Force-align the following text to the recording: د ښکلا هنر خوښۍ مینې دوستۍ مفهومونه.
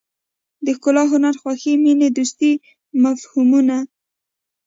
د 0.65 0.67
ښکلا 0.77 1.03
هنر 1.13 1.35
خوښۍ 1.41 1.73
مینې 1.83 2.09
دوستۍ 2.17 2.53
مفهومونه. 3.03 3.77